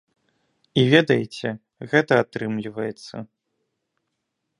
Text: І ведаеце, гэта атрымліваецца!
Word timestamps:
І 0.83 0.85
ведаеце, 0.93 1.49
гэта 1.91 2.13
атрымліваецца! 2.23 3.15